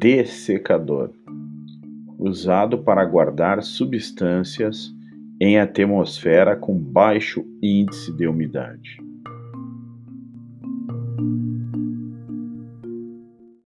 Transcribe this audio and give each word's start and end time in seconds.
dessecador, 0.00 1.10
usado 2.16 2.78
para 2.78 3.04
guardar 3.04 3.60
substâncias 3.64 4.94
em 5.40 5.58
atmosfera 5.58 6.54
com 6.54 6.78
baixo 6.78 7.44
índice 7.60 8.12
de 8.12 8.28
umidade. 8.28 9.00